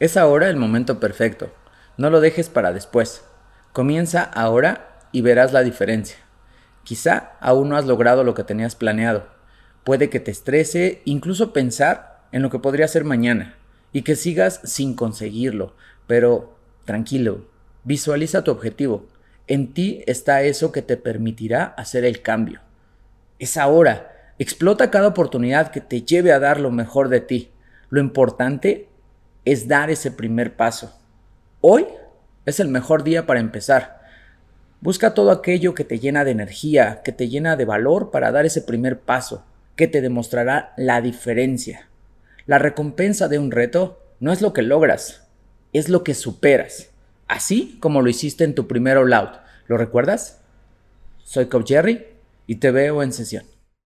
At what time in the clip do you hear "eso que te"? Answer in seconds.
20.42-20.96